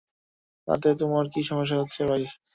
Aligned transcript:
তাতে 0.67 0.89
তোমার 1.01 1.25
কী 1.33 1.41
সমস্যা 1.49 1.77
হচ্ছে 1.79 2.01
ভাই? 2.09 2.23